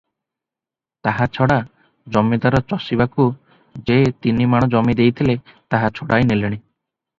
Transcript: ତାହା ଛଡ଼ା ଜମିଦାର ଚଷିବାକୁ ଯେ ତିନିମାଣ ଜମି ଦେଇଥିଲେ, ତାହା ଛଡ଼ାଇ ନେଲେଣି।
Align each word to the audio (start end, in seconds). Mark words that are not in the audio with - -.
ତାହା 1.07 1.27
ଛଡ଼ା 1.37 1.57
ଜମିଦାର 2.15 2.63
ଚଷିବାକୁ 2.73 3.27
ଯେ 3.91 4.01
ତିନିମାଣ 4.25 4.73
ଜମି 4.75 4.99
ଦେଇଥିଲେ, 5.03 5.39
ତାହା 5.75 5.95
ଛଡ଼ାଇ 6.01 6.29
ନେଲେଣି। 6.33 6.61